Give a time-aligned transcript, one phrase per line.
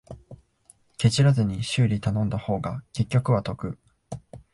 [0.97, 3.77] ケチらずに修理頼んだ方が結局は得